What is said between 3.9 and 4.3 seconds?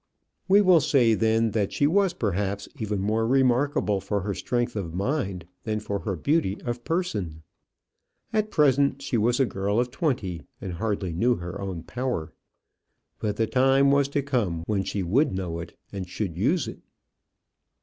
for